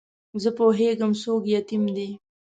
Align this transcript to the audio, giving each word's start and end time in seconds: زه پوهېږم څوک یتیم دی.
زه 0.41 0.49
پوهېږم 0.57 1.11
څوک 1.21 1.41
یتیم 1.53 1.83
دی. 1.95 2.09